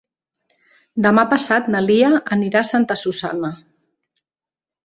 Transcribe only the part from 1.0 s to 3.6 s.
Demà passat na Lia anirà a Santa Susanna.